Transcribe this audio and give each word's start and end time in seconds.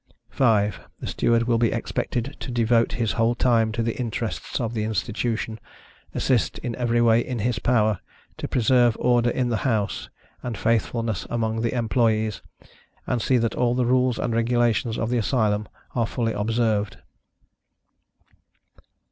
5. 0.31 0.79
The 0.99 1.05
Steward 1.05 1.43
will 1.43 1.59
be 1.59 1.71
expected 1.71 2.35
to 2.39 2.49
devote 2.49 2.93
his 2.93 3.11
whole 3.11 3.35
time 3.35 3.71
to 3.73 3.83
the 3.83 3.95
interests 3.99 4.59
of 4.59 4.73
the 4.73 4.83
Institution, 4.83 5.59
assist, 6.15 6.57
in 6.57 6.75
every 6.77 6.99
way 6.99 7.19
in 7.21 7.37
his 7.37 7.59
power, 7.59 7.99
to 8.37 8.47
preserve 8.47 8.97
order 8.99 9.29
in 9.29 9.49
the 9.49 9.57
house, 9.57 10.09
and 10.41 10.57
faithfulness 10.57 11.27
among 11.29 11.61
the 11.61 11.75
employees, 11.75 12.41
and 13.05 13.21
see 13.21 13.37
that 13.37 13.53
all 13.53 13.75
the 13.75 13.85
rules 13.85 14.17
and 14.17 14.33
regulations 14.33 14.97
of 14.97 15.11
the 15.11 15.19
Asylum 15.19 15.67
are 15.95 16.07
fully 16.07 16.33
observed. 16.33 16.97